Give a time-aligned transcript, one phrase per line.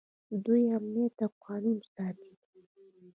[0.43, 2.31] دوی امنیت او قانون ساتي.